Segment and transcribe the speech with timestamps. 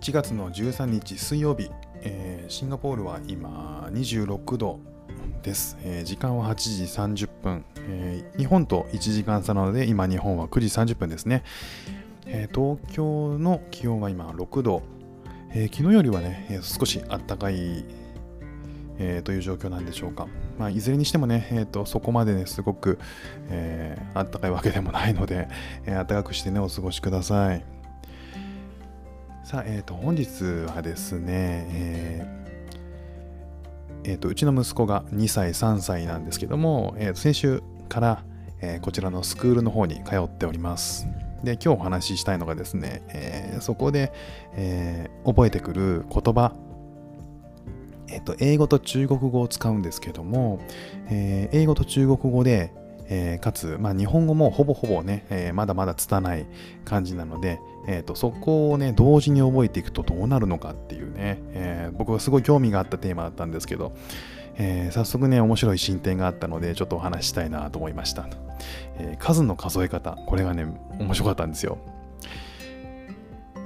[0.00, 1.70] 1月の13日水曜日、
[2.02, 4.78] えーシンガポールは今26度
[5.42, 6.84] です、えー時間は8時
[7.26, 11.42] 30分、えー日本と1時間差なので今日本は9時30分ですね、
[12.26, 14.82] えー東京の気温は今6度、
[15.50, 17.84] えー昨日よりはね、えー少し暖かい、
[18.98, 20.28] えという状況なんでしょうか、
[20.60, 23.00] まあ、いずれにしてもね、えーとそこまでねすごく、
[23.48, 25.48] えー、暖かいわけでもないので、
[25.86, 27.77] えー暖かくしてねお過ごしください。
[29.48, 30.44] さあ、えー、と本日
[30.74, 38.24] はですね、えーえーとうちの息子が2歳、3歳なんですけども、えーと先週から、
[38.60, 41.06] えーこちらのスクールの方に通っております。
[41.44, 44.12] で、今日お話ししたいのがですね、えーそこで、
[44.52, 46.52] えー覚えてくる言葉、
[48.08, 50.60] えーと英語と中国語を使うんですけども、
[51.08, 52.74] えー英語と中国語で、
[53.08, 56.46] えーかつ、まあ、日本語もほぼほぼね、えーまだまだ拙い
[56.84, 63.92] 感じなので、えー、とそこをね同時に覚えていくとどうなるのかっていうね、えー僕はすごい興味があったテーマだったんですけど、
[64.56, 68.28] えー早速ね面白い進展があったのでちょっとお話ししたいなと思いました、
[68.98, 70.66] えー数の数え方これがね
[70.98, 71.78] 面白かったんですよ。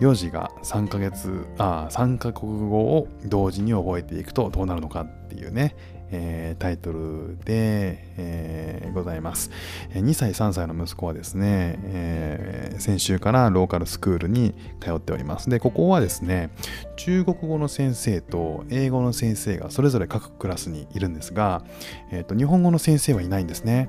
[0.00, 5.76] 幼児が3ヶ月あ3カ国語を同時に覚えていくとどうなるのかっていうね、
[6.12, 9.50] えータイトルで、えーございます。
[9.94, 15.48] 2歳3歳の息子はですね、えー先週からローカルスクールに通っております。
[15.48, 16.50] でここはですね
[16.96, 21.64] 中国語の先生と英語の先生がそれぞれ各クラスにいるんですが、
[22.10, 23.88] えーと日本語の先生はいないんですね。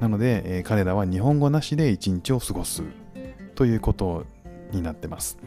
[0.00, 2.82] なので、え彼らは日本語なしで一日を過ごす
[3.54, 4.24] ということ
[4.72, 5.38] になってます。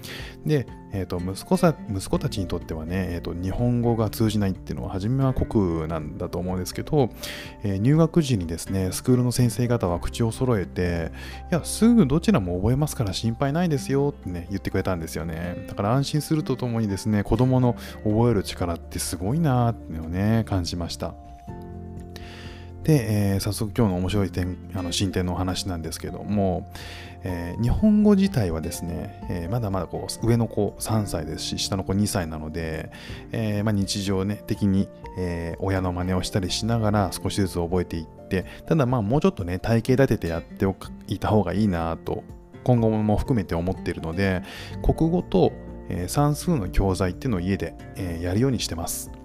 [0.46, 7.10] で、えー、と息子さ息子たちにとってはね、えー、と日本語が通じないっていうのは初めは酷なんだと思うんですけど、
[7.64, 11.12] えー入学時にですねスクールの先生方は口を揃えて
[11.52, 21.14] いやすぐどちらも覚えますから心配ないですよってね言ってくれたんですよねだから安心するとともにですね子供の覚える力ってすごいなーってね感じました
[22.88, 26.72] で、えー早速今日の面白い点あの進展のお話なんですけども、
[27.24, 32.90] えー日本語自体はですね、えーまだまだこう上の子3歳ですし下の子2歳なので、
[33.34, 34.88] えまあ、日常ね的に、
[35.18, 42.24] え親の真似をしたりしながら少しずつ覚えていってただまあもうちょっとね体系立ててやっておかいた方がいいなと
[42.64, 44.44] 今後も含めて思っているので
[44.82, 45.52] 国語と、
[46.08, 49.17] 算数の教材っていうのを家で、えやるようにしてます。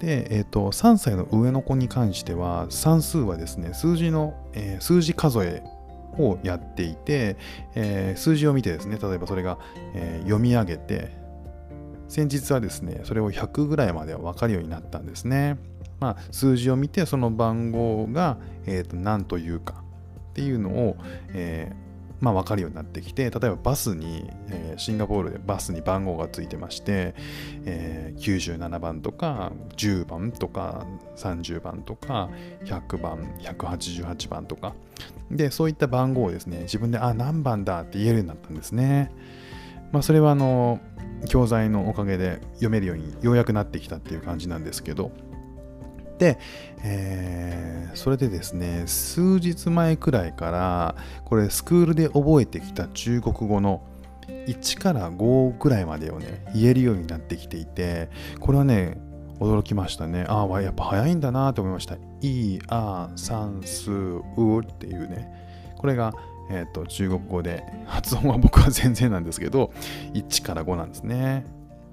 [0.00, 5.62] で、えー、と3歳の上の子に関しては算数はですね数字の、えー数字数え
[6.18, 7.36] をやっていて、
[7.74, 9.58] えー数字を見てですね例えばそれが、
[9.94, 11.16] えー読み上げて
[12.08, 15.58] 先日はですねそれを100ぐらいまでは分かるようになったんですね。
[16.00, 19.82] まあ、数字を見てその番号が、えー、と何というか
[20.30, 20.96] っていうのを、
[21.34, 21.87] えー
[22.20, 27.14] まあ、分かるようになってきて例えばバスに、えーシンガポールでバスに番号がついてまして、
[27.64, 30.86] えー97番とか10番とか
[31.16, 32.30] 30番とか
[32.64, 34.74] 100番188番とか
[35.30, 39.12] でそういった番号をですね自分であ何番だって言えるようになったんですね。
[39.92, 40.80] まあ、それはあの
[41.28, 45.10] 教材のおかげで読めるようにようやくなってきたっていう感じなんですけど、
[46.84, 53.82] えーそれでですね数日前くらいからこれスクールで覚えてきた中国語の
[54.46, 58.08] 1から5くらいまでをね言えるようになってきていて
[58.40, 59.00] これはね
[59.40, 60.24] 驚きましたね。
[60.28, 64.22] ああやっぱ早いんだなと思いました「い、あ、算数、う」
[64.62, 65.32] っていうね。
[65.76, 66.12] これが、
[66.50, 69.72] えー、と中国語で発音は僕は全然なんですけど
[70.12, 71.46] 1から5なんですね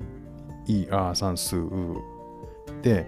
[0.66, 1.70] 「い、あ、算数、う」
[2.82, 3.08] で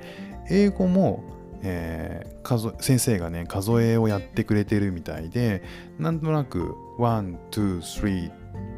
[0.49, 1.23] 英語も、
[1.63, 5.63] えー、数先生がね数えをやってくれてるみたいで
[5.99, 8.31] なんとなく123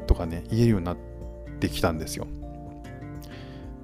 [0.06, 0.98] とかね言えるようになっ
[1.60, 2.28] てきたんですよ。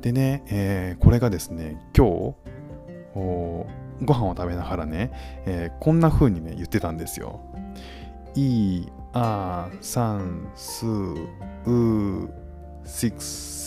[0.01, 2.11] でね、えー、これがですね今日
[3.15, 3.67] お
[4.03, 5.11] ご飯を食べながらね、
[5.45, 7.41] えー、こんな風にね言ってたんですよ。
[8.35, 10.89] いあさんすう
[11.65, 12.29] 6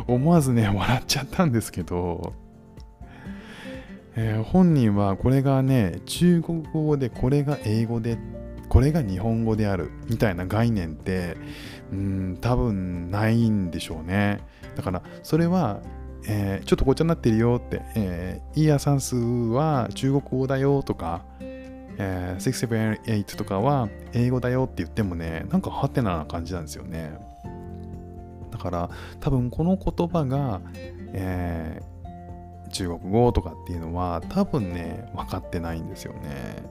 [0.07, 2.34] 思わずね笑っちゃったんですけど、
[4.16, 8.18] えー、本人はこれがね中国語でこれが英語で
[8.69, 11.38] これが日本語であるみたいな概念って
[11.92, 14.39] うん、多分ないんでしょうね。
[14.75, 15.81] だから、それは、
[16.28, 21.24] えーちょっとごちゃになってるよって、えー、イーヤ算数は中国語だよとか、
[21.98, 27.18] えー、678とかは英語だよって言ってもね、なんかハテナな感じなんですよね。
[28.51, 28.89] だから
[29.19, 30.62] 多分この言葉が、
[31.13, 36.63] えー、中国語とかっていうのは多分ね、分かってないんですよね。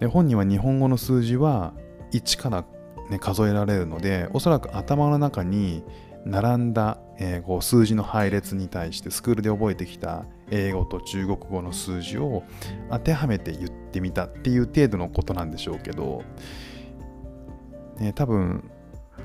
[0.00, 1.72] で本人は日本語の数字は
[2.12, 2.64] 1から、
[3.10, 5.84] ね、数えられるので、おそらく頭の中に
[6.24, 12.44] 並んだ、えー、こう数字の配列に対してスクールで覚えてきた英語と中国語の数字を
[12.90, 16.22] 当てはめて言ってみたっていう程度のことなんでしょうけど、
[17.98, 18.70] ね、多分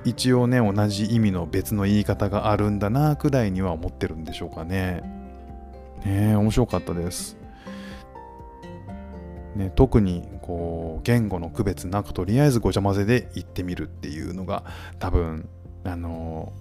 [0.04, 5.02] 一応ね同じ意味の別の言い方があるんだなくらいには思ってるんでしょうかね。
[6.06, 7.39] ね面白かったです。
[9.60, 14.64] ね、特にこう言語の区別なくとりあえずごちゃ混ぜで言ってみるっていうのが
[15.00, 15.50] 多分
[15.84, 16.54] あの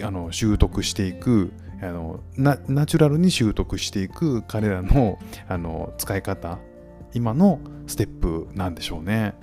[0.00, 1.52] あの習得していく
[1.82, 6.58] あのナナチュラルに習得していく彼らのあの使い方
[7.12, 7.58] 今の
[7.88, 9.34] ステップなんでしょうね。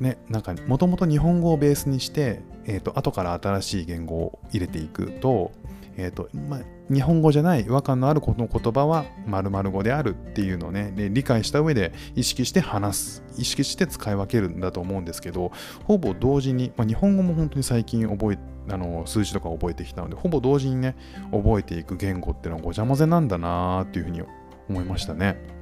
[0.00, 5.52] ね、なんかもともと日本語をベースにして、えーと、後から新しい言語を入れていくと,、
[5.96, 6.60] えーとま、
[6.90, 15.52] 日本語じゃない違和感のあるこの言葉は〇〇語であるっていうのをねで理解した上で意識して話す意識して使い分けるんだと思うんですけど
[15.84, 18.38] ほぼ同時に、ま、日本語も本当に最近覚え
[18.68, 20.96] あの数字とか覚えてきたのでほぼ同時にね
[21.30, 24.22] 覚えていく言語っていうのはごちゃ混ぜなんだなーっていうふうに
[24.68, 25.56] 思いましたね。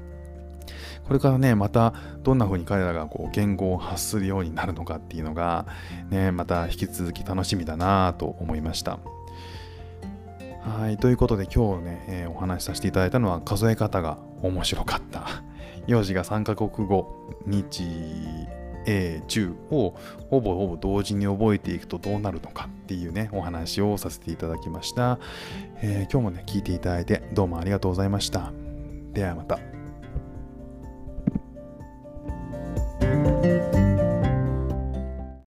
[1.06, 1.92] これからね、また
[2.22, 5.66] どんな風に彼らがこう言語を発するようになるのかっていうのが、
[6.08, 8.98] ね、また引き続き楽しみだなと思いました。
[10.64, 15.26] はい、ということで今日ね、えー、お話しさせていただいたのは数え方が面白かった。
[15.86, 17.14] 幼児が3カ国語、
[17.46, 17.84] 日、
[18.86, 19.94] 英、中を
[20.30, 25.18] ほぼほぼ同時に覚えていくとどうなるのかっていうね、お話をさせていただきました。
[25.82, 28.50] えー、今日もね、聞いていただいてどうもありがとうございました。
[29.12, 29.73] ではまた。